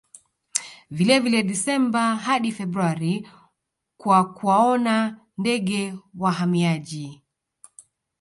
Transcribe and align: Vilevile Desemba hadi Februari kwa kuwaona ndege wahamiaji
Vilevile 0.97 1.43
Desemba 1.43 2.15
hadi 2.17 2.51
Februari 2.51 3.27
kwa 3.97 4.33
kuwaona 4.33 5.19
ndege 5.37 5.93
wahamiaji 6.17 7.23